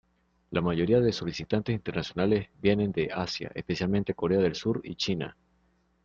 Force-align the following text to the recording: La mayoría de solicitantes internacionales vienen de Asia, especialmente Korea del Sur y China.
La 0.49 0.61
mayoría 0.61 0.99
de 0.99 1.11
solicitantes 1.13 1.75
internacionales 1.75 2.49
vienen 2.59 2.91
de 2.91 3.11
Asia, 3.13 3.51
especialmente 3.53 4.15
Korea 4.15 4.39
del 4.39 4.55
Sur 4.55 4.81
y 4.83 4.95
China. 4.95 5.37